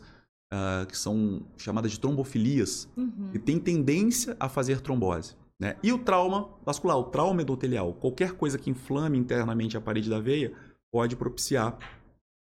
[0.54, 3.30] uh, que são chamadas de trombofilias, uhum.
[3.32, 5.36] que tem tendência a fazer trombose.
[5.60, 5.76] Né?
[5.82, 10.20] E o trauma vascular, o trauma endotelial, qualquer coisa que inflame internamente a parede da
[10.20, 10.54] veia
[10.92, 11.78] pode propiciar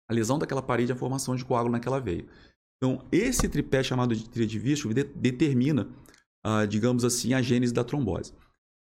[0.09, 2.25] a lesão daquela parede e a formação de coágulo naquela veia.
[2.77, 5.87] Então, esse tripé chamado de tríade de de determina,
[6.45, 8.33] uh, digamos assim, a gênese da trombose.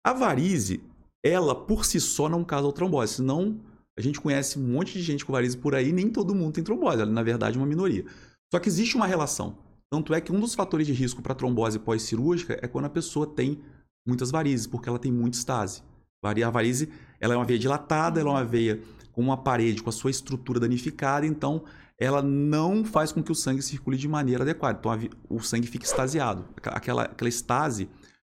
[0.05, 0.83] A varize,
[1.23, 3.59] ela por si só não causa trombose, senão
[3.97, 6.63] a gente conhece um monte de gente com varize por aí, nem todo mundo tem
[6.63, 8.05] trombose, ela na verdade é uma minoria.
[8.51, 9.57] Só que existe uma relação.
[9.89, 13.25] Tanto é que um dos fatores de risco para trombose pós-cirúrgica é quando a pessoa
[13.25, 13.61] tem
[14.05, 15.81] muitas varizes, porque ela tem muita estase.
[16.23, 18.81] A varize ela é uma veia dilatada, ela é uma veia
[19.13, 21.63] com uma parede com a sua estrutura danificada, então
[21.97, 24.77] ela não faz com que o sangue circule de maneira adequada.
[24.79, 26.45] Então o sangue fica extasiado.
[26.57, 27.89] Aquela, aquela estase,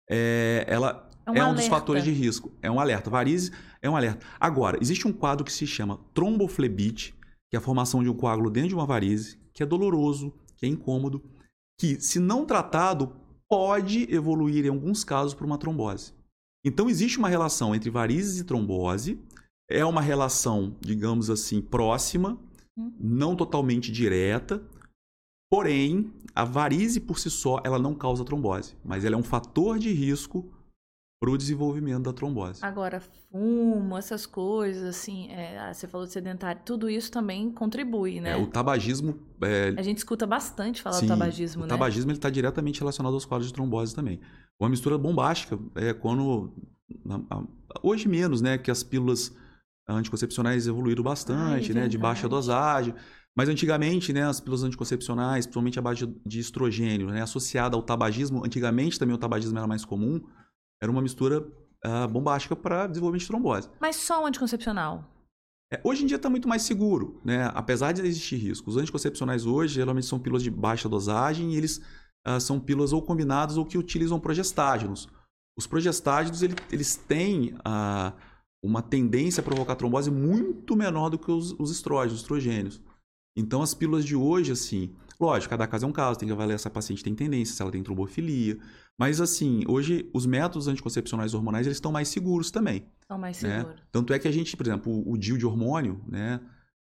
[0.09, 2.51] é, ela É um, é um dos fatores de risco.
[2.61, 3.09] É um alerta.
[3.09, 4.25] Varizes é um alerta.
[4.39, 7.13] Agora, existe um quadro que se chama tromboflebite,
[7.49, 10.65] que é a formação de um coágulo dentro de uma varize, que é doloroso, que
[10.65, 11.21] é incômodo,
[11.77, 13.13] que, se não tratado,
[13.45, 16.13] pode evoluir em alguns casos para uma trombose.
[16.65, 19.19] Então, existe uma relação entre varizes e trombose.
[19.69, 22.39] É uma relação, digamos assim, próxima,
[22.77, 22.93] Hum.
[22.97, 24.63] não totalmente direta.
[25.51, 29.77] Porém, a varize por si só, ela não causa trombose, mas ela é um fator
[29.77, 30.49] de risco
[31.19, 32.63] para o desenvolvimento da trombose.
[32.63, 38.21] Agora, fumo, essas coisas, assim, é, ah, você falou de sedentário, tudo isso também contribui,
[38.21, 38.31] né?
[38.31, 41.69] É, o tabagismo é, A gente escuta bastante falar Sim, do tabagismo, o né?
[41.69, 44.21] tabagismo está diretamente relacionado aos quadros de trombose também.
[44.57, 46.53] Uma mistura bombástica é quando
[47.83, 49.35] hoje menos, né, que as pílulas
[49.89, 52.93] anticoncepcionais evoluíram bastante, Ai, né, de baixa dosagem.
[53.35, 57.83] Mas antigamente, né, as pílulas anticoncepcionais, principalmente a base de- de estrogênio, né, associada ao
[57.83, 60.21] tabagismo, antigamente também o tabagismo era mais comum,
[60.81, 61.45] era uma mistura
[61.83, 63.69] ah, bombástica para desenvolvimento de trombose.
[63.79, 65.05] Mas só o anticoncepcional.
[65.71, 67.51] É, hoje em dia está muito mais seguro, né?
[67.53, 68.69] Apesar de existir risco.
[68.69, 71.79] Os anticoncepcionais hoje geralmente são pílulas de baixa dosagem e eles
[72.25, 75.07] ah, são pílulas ou combinados ou que utilizam progestágenos.
[75.57, 78.13] Os progestágenos ele- eles têm ah,
[78.63, 82.81] uma tendência a provocar trombose muito menor do que os, os estrógenos, os estrogênios.
[83.37, 86.57] Então as pílulas de hoje, assim, lógico, cada caso é um caso, tem que avaliar
[86.57, 88.57] se a paciente tem tendência, se ela tem trombofilia.
[88.97, 92.85] Mas assim, hoje os métodos anticoncepcionais hormonais eles estão mais seguros também.
[93.07, 93.59] São mais né?
[93.59, 93.81] seguros.
[93.91, 96.39] Tanto é que a gente, por exemplo, o, o DIU de hormônio, né,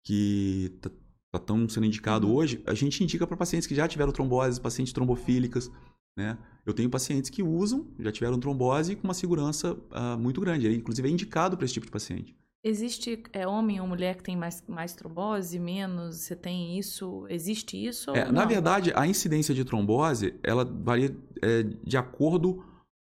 [0.04, 0.90] que tá,
[1.32, 2.36] tá tão sendo indicado Uhum.
[2.36, 5.72] hoje, a gente indica para pacientes que já tiveram trombose, pacientes trombofílicas,
[6.16, 6.38] né?
[6.66, 10.66] Eu tenho pacientes que usam, já tiveram trombose com uma segurança ah, muito grande.
[10.66, 12.36] Ele, inclusive, é indicado para esse tipo de paciente.
[12.64, 16.16] Existe é, homem ou mulher que tem mais, mais trombose, menos?
[16.16, 17.26] Você tem isso?
[17.30, 18.12] Existe isso?
[18.12, 22.64] É, na verdade, a incidência de trombose, ela varia é, de acordo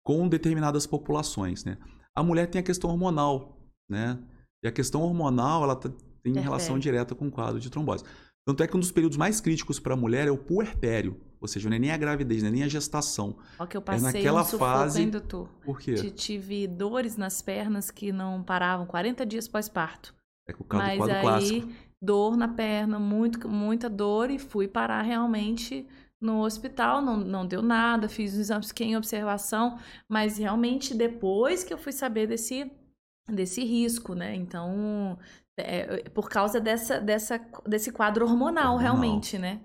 [0.05, 1.79] com determinadas populações, né?
[2.15, 3.59] A mulher tem a questão hormonal,
[3.89, 4.19] né?
[4.63, 5.91] E a questão hormonal, ela tá-
[6.23, 8.05] tem relação direta com o quadro de trombose.
[8.47, 11.49] Tanto é que um dos períodos mais críticos para a mulher é o puerpério, ou
[11.49, 13.37] seja, não é nem a gravidez, não é nem a gestação.
[13.59, 15.49] Ó, que eu passei naquela um fase- hein, doutor?
[15.65, 15.95] Por quê?
[15.95, 20.15] Ti- Tive dores nas pernas que não paravam 40 dias pós-parto.
[20.49, 21.69] É o caso do Mas quadro aí, clássico.
[22.01, 25.87] dor na perna, muito, muita dor, e fui parar realmente
[26.21, 27.01] no hospital.
[27.03, 31.79] Não, não deu nada, fiz os exames, fiquei em observação, mas realmente depois que eu
[31.79, 32.71] fui saber desse,
[33.31, 34.35] desse risco, né?
[34.35, 35.19] Então,
[35.59, 38.79] é, por causa dessa, dessa, desse quadro hormonal, Hormonal.
[38.79, 39.61] realmente, né?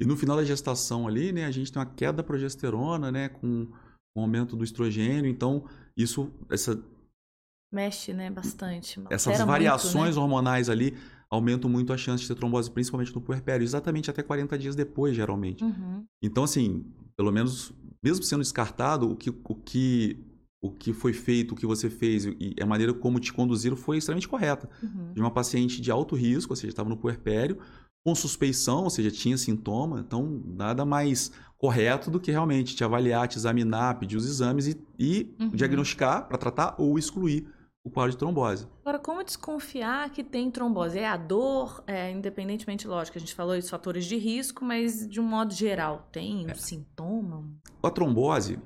[0.00, 3.28] E no final da gestação ali, né, a gente tem uma queda da progesterona, né,
[3.28, 3.66] com
[4.16, 5.30] o aumento do estrogênio.
[5.30, 5.64] Então,
[5.96, 6.80] isso, essa,
[7.72, 8.30] Mexe, né?
[8.30, 8.98] Bastante.
[9.10, 10.22] essas altera muito, variações né?
[10.22, 10.96] hormonais ali
[11.30, 15.14] aumentam muito a chance de ter trombose, principalmente no puerpério, exatamente até 40 dias depois,
[15.14, 15.62] geralmente.
[15.62, 16.04] Uhum.
[16.22, 20.24] Então, assim, pelo menos, mesmo sendo descartado, o que, o que,
[20.62, 23.98] o que foi feito, o que você fez e a maneira como te conduziram foi
[23.98, 24.70] extremamente correta.
[24.82, 25.12] Uhum.
[25.12, 27.58] De uma paciente de alto risco, ou seja, estava no puerpério,
[28.08, 33.28] com suspeição, ou seja, tinha sintoma, então nada mais correto do que realmente te avaliar,
[33.28, 35.50] te examinar, pedir os exames e, e Uhum.
[35.50, 37.46] diagnosticar para tratar ou excluir
[37.84, 38.66] o quadro de trombose.
[38.82, 40.98] Agora, como desconfiar que tem trombose?
[40.98, 45.20] É a dor, é, independentemente, lógico, a gente falou dos fatores de risco, mas de
[45.20, 46.52] um modo geral, tem É.
[46.52, 47.44] um sintoma?
[47.82, 48.58] A trombose,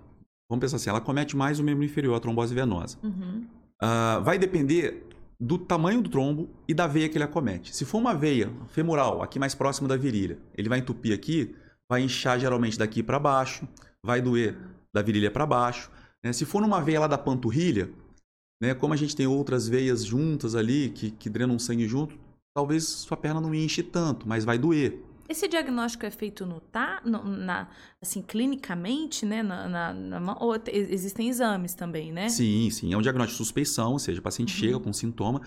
[0.48, 2.96] vamos pensar assim, ela comete mais o membro inferior, a trombose venosa.
[3.02, 3.44] Uhum.
[3.81, 5.09] Ah, vai depender
[5.42, 7.74] do tamanho do trombo e da veia que ele acomete.
[7.74, 11.52] Se for uma veia femoral, aqui mais próximo da virilha, ele vai entupir aqui,
[11.90, 13.66] vai inchar geralmente daqui para baixo,
[14.05, 14.57] vai doer
[14.94, 15.90] da virilha para baixo.
[16.22, 16.33] né?
[16.33, 17.90] Se for numa veia lá da panturrilha,
[18.62, 22.16] né, como a gente tem outras veias juntas ali que, que drenam sangue junto,
[22.57, 25.02] talvez sua perna não inche tanto, mas vai doer.
[25.28, 27.68] Esse diagnóstico é feito no, tá, no- na,
[28.00, 29.42] assim, clinicamente, né?
[29.42, 32.28] Na, na- na ou te- existem exames também, né?
[32.28, 32.92] Sim, sim.
[32.92, 34.61] É um diagnóstico de suspeição, ou seja, o paciente Uhum.
[34.61, 35.40] chega com sintoma,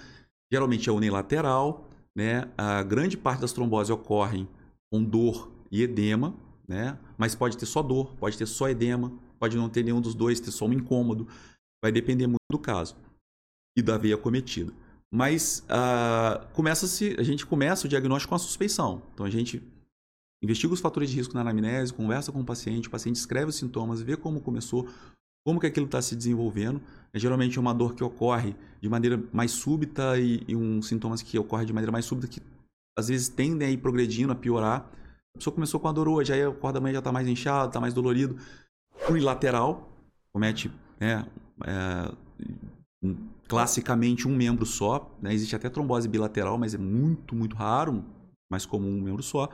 [0.52, 2.50] geralmente é unilateral, né?
[2.58, 4.48] A grande parte das tromboses ocorrem
[4.92, 6.34] com dor e edema,
[6.68, 6.98] né?
[7.18, 10.40] Mas pode ter só dor, pode ter só edema, pode não ter nenhum dos dois,
[10.40, 11.28] ter só um incômodo.
[11.84, 12.96] Vai depender muito do caso
[13.78, 14.74] e da veia cometida.
[15.16, 19.02] Mas ah, começa-se, a gente começa o diagnóstico com a suspeição.
[19.14, 19.64] Então a gente
[20.44, 23.56] investiga os fatores de risco na anamnese, conversa com o paciente, o paciente escreve os
[23.56, 24.90] sintomas, vê como começou,
[25.46, 26.82] como que aquilo está se desenvolvendo.
[27.14, 31.40] É geralmente uma dor que ocorre de maneira mais súbita e, e um sintomas que
[31.40, 32.42] ocorrem de maneira mais súbita que
[32.98, 34.92] às vezes tendem a ir progredindo, a piorar.
[35.34, 37.26] A pessoa começou com a dor hoje, aí o corpo da manhã já está mais
[37.26, 38.36] inchado, está mais dolorido.
[39.10, 39.90] Unilateral,
[40.34, 41.26] comete né,
[41.66, 42.12] é,
[43.48, 45.16] classicamente um membro só.
[45.22, 45.34] Né?
[45.34, 48.04] Existe até trombose bilateral, mas é muito, muito raro,
[48.50, 49.50] mais comum um membro só.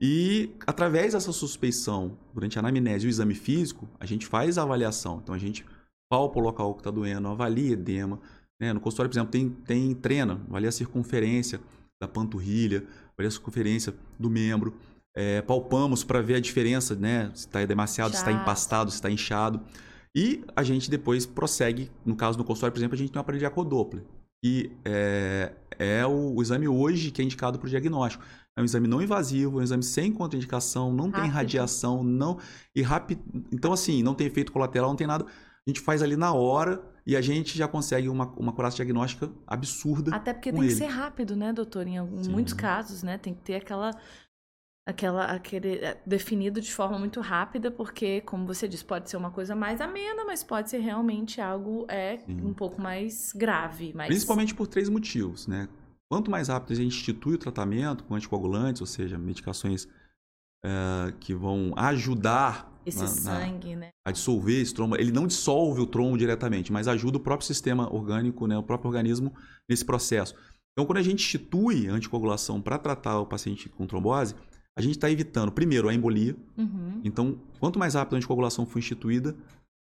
[0.00, 4.62] E através dessa suspeição, durante a anamnese e o exame físico, a gente faz a
[4.62, 5.20] avaliação.
[5.22, 5.64] Então a gente
[6.10, 8.20] palpa o local que está doendo, avalia edema.
[8.60, 8.72] Né?
[8.72, 11.60] No consultório, por exemplo, tem, tem treina, avalia a circunferência
[12.00, 14.74] da panturrilha, avalia a circunferência do membro.
[15.14, 17.30] É, palpamos para ver a diferença, né?
[17.34, 19.60] Se está demasiado, se está empastado, se está inchado.
[20.14, 23.22] E a gente depois prossegue, no caso do consultório, por exemplo, a gente tem um
[23.22, 24.04] aparelho de ecodoppler.
[24.44, 28.24] E é, é o, o, exame hoje que é indicado para o diagnóstico.
[28.56, 31.22] É um exame não invasivo, é um exame sem contraindicação, não rápido.
[31.22, 32.38] tem radiação, não
[32.74, 33.22] e rápido.
[33.52, 35.24] Então assim, não tem efeito colateral, não tem nada.
[35.24, 39.30] A gente faz ali na hora e a gente já consegue uma, uma curaça diagnóstica
[39.46, 40.14] absurda.
[40.14, 40.70] Até porque tem ele.
[40.70, 41.86] que ser rápido, né, doutor?
[41.86, 43.16] Em, em muitos casos, né?
[43.16, 43.92] Tem que ter aquela
[44.86, 49.30] aquela aquele é, definido de forma muito rápida porque como você disse pode ser uma
[49.30, 52.40] coisa mais amena mas pode ser realmente algo é Sim.
[52.44, 54.08] um pouco mais grave mais...
[54.08, 55.68] principalmente por três motivos né
[56.10, 59.86] quanto mais rápido a gente institui o tratamento com anticoagulantes ou seja medicações
[60.64, 63.88] é, que vão ajudar esse na, sangue, na, né?
[64.04, 64.96] A dissolver esse trombo.
[64.96, 68.88] Ele não dissolve o trombo diretamente, mas ajuda o próprio sistema orgânico, né, o próprio
[68.88, 69.32] organismo
[69.68, 70.34] nesse processo.
[70.72, 74.34] Então, quando a gente institui a anticoagulação para tratar o paciente com trombose,
[74.76, 76.36] a gente está evitando, primeiro, a embolia.
[76.56, 77.00] Uhum.
[77.04, 79.36] Então, quanto mais rápido a anticoagulação for instituída,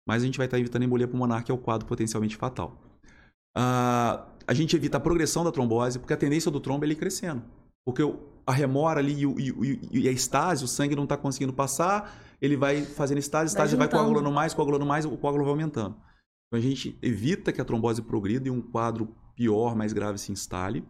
[0.07, 2.35] mais a gente vai estar tá evitando a embolia pulmonar, que é o quadro potencialmente
[2.35, 2.77] fatal.
[3.57, 6.95] Uh, a gente evita a progressão da trombose, porque a tendência do trombo é ele
[6.95, 7.43] crescendo.
[7.85, 8.01] Porque
[8.45, 12.57] a remora ali e, e, e a estase, o sangue não está conseguindo passar, ele
[12.57, 15.95] vai fazendo estase, estase vai, vai coagulando mais, coagulando mais, o coágulo vai aumentando.
[16.47, 20.31] Então a gente evita que a trombose progrida e um quadro pior, mais grave se
[20.31, 20.85] instale.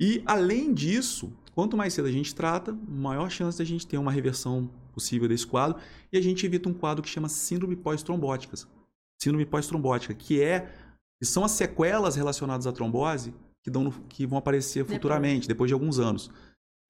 [0.00, 4.12] E além disso, quanto mais cedo a gente trata, maior chance da gente ter uma
[4.12, 5.76] reversão possível desse quadro
[6.12, 8.64] e a gente evita um quadro que chama síndrome pós-trombóticas.
[9.20, 10.72] Síndrome pós-trombótica, que é
[11.18, 15.74] que são as sequelas relacionadas à trombose que, dão que vão aparecer futuramente, depois de
[15.74, 16.30] alguns anos.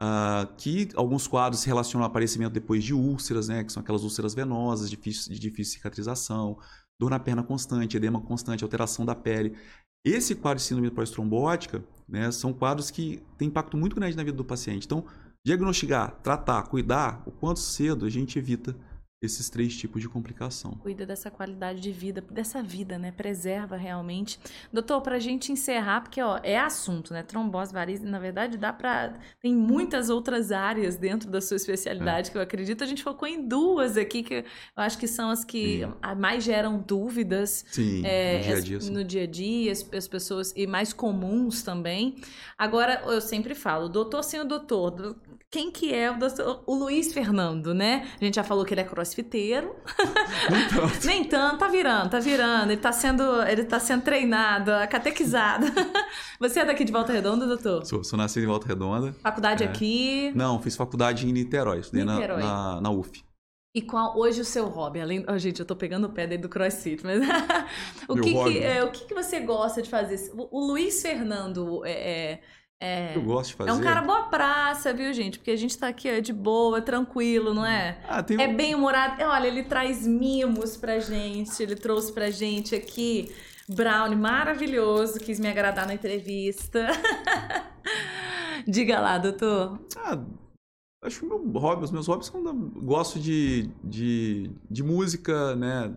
[0.02, 4.04] Uh, que alguns quadros se relacionam ao aparecimento depois de úlceras, né, que são aquelas
[4.04, 6.58] úlceras venosas, difícil, de difícil cicatrização,
[7.00, 9.56] dor na perna constante, edema constante, alteração da pele.
[10.04, 14.36] Esse quadro de síndrome pós-trombótica né, são quadros que têm impacto muito grande na vida
[14.36, 14.86] do paciente.
[14.86, 15.04] Então,
[15.44, 18.76] diagnosticar, tratar, cuidar, o quanto cedo a gente evita
[19.20, 20.72] esses três tipos de complicação.
[20.72, 23.10] Cuida dessa qualidade de vida, dessa vida, né?
[23.10, 24.38] Preserva realmente.
[24.72, 27.24] Doutor, para a gente encerrar, porque ó, é assunto, né?
[27.24, 32.32] Trombose, varizes, na verdade, dá para tem muitas outras áreas dentro da sua especialidade é.
[32.32, 32.84] que eu acredito.
[32.84, 34.44] A gente focou em duas aqui que eu
[34.76, 36.16] acho que são as que sim.
[36.16, 37.64] mais geram dúvidas.
[37.70, 38.76] Sim, é, no dia a dia.
[38.78, 42.16] As, no dia a dia, as, as, pessoas e mais comuns também.
[42.56, 45.16] Agora, eu sempre falo, doutor sem o doutor,
[45.50, 48.06] quem que é o, doutor, o Luiz Fernando, né?
[48.20, 49.74] A gente já falou que ele é crossfiteiro.
[50.50, 51.06] Nem tanto.
[51.06, 52.70] Nem tanto, tá virando, tá virando.
[52.70, 55.66] Ele tá sendo, ele tá sendo treinado, catequizado.
[56.38, 57.84] Você é daqui de Volta Redonda, doutor?
[57.86, 59.14] Sou, sou nascido em Volta Redonda.
[59.22, 59.66] Faculdade é.
[59.66, 60.32] aqui?
[60.34, 62.42] Não, fiz faculdade em Niterói, estudei Niterói.
[62.42, 63.24] Na, na, na UF.
[63.74, 65.00] E qual hoje o seu hobby?
[65.00, 67.20] Além, oh, gente, eu tô pegando o pé dentro do CrossFit, mas
[68.08, 70.30] o, que, que é, o que, que você gosta de fazer?
[70.34, 72.40] O, o Luiz Fernando é,
[72.80, 73.70] é é, eu gosto de fazer.
[73.70, 75.38] É um cara boa praça, viu, gente?
[75.38, 78.00] Porque a gente tá aqui ó, de boa, tranquilo, não é?
[78.08, 78.40] Ah, tem...
[78.40, 79.22] É bem humorado.
[79.22, 81.62] Olha, ele traz mimos pra gente.
[81.62, 83.34] Ele trouxe pra gente aqui
[83.68, 85.18] brownie maravilhoso.
[85.18, 86.86] Quis me agradar na entrevista.
[88.66, 89.80] Diga lá, doutor.
[89.96, 90.22] Ah,
[91.02, 92.42] acho que meu hobby, os meus hobbies são.
[92.42, 95.96] Gosto de, de, de música, né?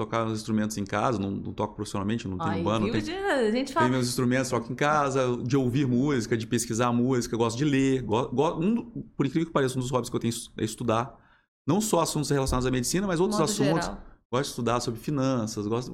[0.00, 2.90] Tocar os instrumentos em casa, não, não toco profissionalmente, não tenho Ai, banda.
[2.90, 3.88] Tem, a gente fala...
[3.88, 8.02] meus instrumentos, toco em casa, de ouvir música, de pesquisar música, gosto de ler.
[8.02, 11.18] Gosto, um, por incrível que pareça, um dos hobbies que eu tenho é estudar.
[11.66, 13.84] Não só assuntos relacionados à medicina, mas outros Modo assuntos.
[13.84, 14.02] Geral.
[14.32, 15.92] Gosto de estudar sobre finanças, gosto,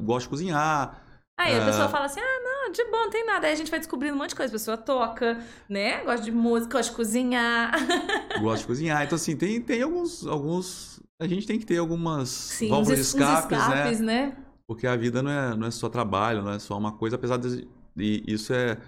[0.00, 1.00] gosto de cozinhar.
[1.38, 3.46] Aí a pessoa fala assim, ah, não, de bom, não tem nada.
[3.46, 4.50] Aí a gente vai descobrindo um monte de coisa.
[4.50, 6.02] A pessoa toca, né?
[6.04, 7.72] Gosta de música, gosta de cozinhar.
[8.40, 9.04] Gosta de cozinhar.
[9.04, 13.04] Então, assim, tem, tem alguns, alguns a gente tem que ter algumas Sim, válvulas de
[13.04, 14.26] escapes, escapes né?
[14.26, 14.36] né?
[14.66, 17.36] Porque a vida não é, não é só trabalho, não é só uma coisa, apesar
[17.36, 17.68] de.
[17.96, 18.78] E isso é.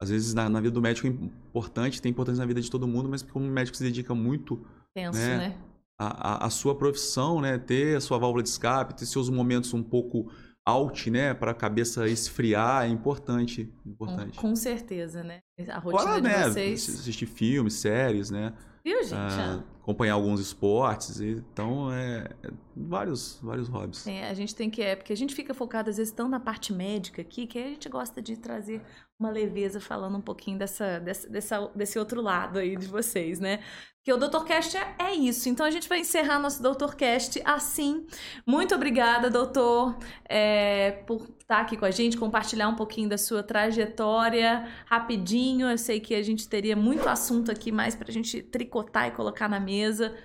[0.00, 2.86] Às vezes na, na, vida do médico é importante, tem importância na vida de todo
[2.86, 4.60] mundo, mas como o médico se dedica muito.
[4.94, 5.36] Tenso, né?
[5.38, 5.58] né?
[5.98, 7.56] A, a, a, sua profissão, né?
[7.58, 10.30] Ter a sua válvula de escape, ter seus momentos um pouco
[10.66, 11.32] out, né?
[11.32, 13.72] Para a cabeça esfriar é importante.
[13.86, 14.36] importante.
[14.36, 15.40] Com, com certeza, né?
[15.68, 16.50] A rotina Fora, de né?
[16.50, 16.88] vocês.
[16.88, 18.52] Assistir filmes, séries, né?
[18.84, 19.14] Viu, gente?
[19.14, 21.20] Ah, acompanhar alguns esportes.
[21.20, 24.06] Então, é, é, vários, vários hobbies.
[24.06, 24.82] É, a gente tem que...
[24.82, 27.68] É, porque a gente fica focado, às vezes, tão na parte médica aqui, que a
[27.68, 28.80] gente gosta de trazer
[29.18, 33.60] uma leveza falando um pouquinho dessa, dessa, dessa, desse outro lado aí de vocês, né?
[34.04, 35.48] Porque o DoutorCast é, é isso.
[35.48, 38.06] Então a gente vai encerrar nosso DoutorCast assim.
[38.46, 39.96] Muito obrigada, doutor,
[40.28, 45.70] é, por estar aqui com a gente, compartilhar um pouquinho da sua trajetória rapidinho.
[45.70, 49.10] Eu sei que a gente teria muito assunto aqui mais para a gente tricotar e
[49.12, 49.73] colocar na mesa,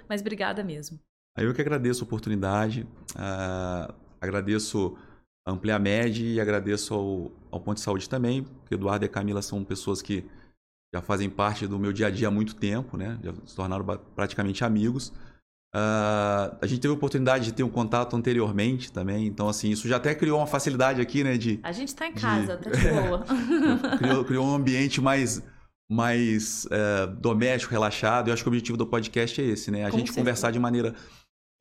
[0.07, 0.99] mas obrigada mesmo.
[1.37, 2.87] Eu que agradeço a oportunidade.
[3.15, 4.97] Uh, agradeço
[5.45, 9.41] a Ampliamed e agradeço ao, ao Ponto de Saúde também, porque Eduardo e a Camila
[9.41, 10.25] são pessoas que
[10.93, 13.17] já fazem parte do meu dia a dia há muito tempo, né?
[13.23, 13.85] Já se tornaram
[14.15, 15.13] praticamente amigos.
[15.75, 19.87] Uh, a gente teve a oportunidade de ter um contato anteriormente também, então assim, isso
[19.87, 21.37] já até criou uma facilidade aqui, né?
[21.37, 22.63] De, a gente tá em casa, de...
[22.63, 23.25] tá de boa.
[23.99, 25.43] criou, criou, um ambiente mais,
[25.89, 28.27] mais uh, doméstico, relaxado.
[28.27, 29.85] Eu acho que o objetivo do podcast é esse, né?
[29.85, 30.19] A Com gente certeza.
[30.19, 30.93] conversar de maneira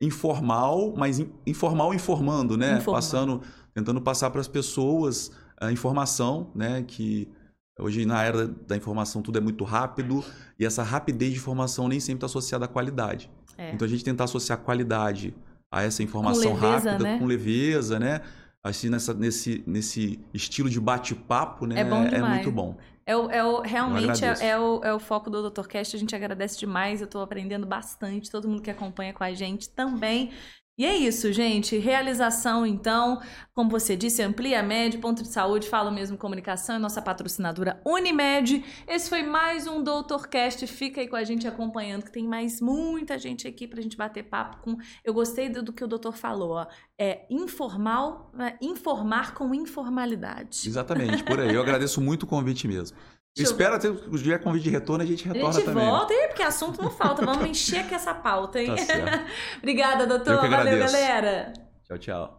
[0.01, 2.77] informal, mas in, informal informando, né?
[2.77, 3.01] Informal.
[3.01, 3.41] Passando,
[3.73, 6.83] tentando passar para as pessoas a informação, né?
[6.87, 7.27] Que
[7.79, 10.23] Hoje, na era da informação, tudo é muito rápido
[10.59, 13.31] e essa rapidez de informação nem sempre está associada à qualidade.
[13.57, 13.73] É.
[13.73, 15.33] Então, a gente tentar associar qualidade
[15.71, 17.19] a essa informação leveza, rápida, né?
[17.19, 18.21] com leveza, né?
[18.61, 21.79] Assim, nessa, nesse, nesse estilo de bate-papo, né?
[21.79, 22.75] É, bom é, é muito bom.
[23.09, 25.65] É o, é o, realmente é, é, o, é o foco do Dr.
[25.65, 25.95] Cast.
[25.95, 27.01] A gente agradece demais.
[27.01, 28.29] Eu estou aprendendo bastante.
[28.29, 30.31] Todo mundo que acompanha com a gente também.
[30.79, 31.77] E é isso, gente.
[31.77, 33.21] Realização, então,
[33.53, 37.81] como você disse, amplia a média, ponto de saúde, fala mesmo comunicação, é nossa patrocinadora
[37.85, 38.63] Unimed.
[38.87, 40.65] Esse foi mais um Doutorcast.
[40.67, 44.23] Fica aí com a gente acompanhando, que tem mais muita gente aqui pra gente bater
[44.23, 44.77] papo com.
[45.03, 46.67] Eu gostei do, do que o doutor falou, ó.
[46.97, 48.57] É informal, né?
[48.61, 50.65] informar com informalidade.
[50.65, 51.53] Exatamente, por aí.
[51.53, 52.95] Eu agradeço muito o convite mesmo.
[53.37, 55.49] Espera ter o dia convite de retorno, a gente retorna também.
[55.49, 55.89] A gente também.
[55.89, 57.25] volta, porque assunto não falta.
[57.25, 58.75] Vamos encher aqui essa pauta, hein?
[58.75, 59.25] Tá
[59.57, 60.49] Obrigada, doutor.
[60.49, 61.53] Valeu, galera.
[61.85, 62.38] Tchau, tchau.